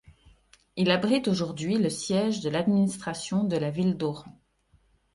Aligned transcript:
Il 0.77 0.89
abrite 0.89 1.27
aujourd'hui 1.27 1.77
le 1.77 1.91
siège 1.91 2.41
de 2.41 2.49
l'administration 2.49 3.43
de 3.43 3.55
la 3.57 3.69
ville 3.69 3.97
d'Oran. 3.97 4.35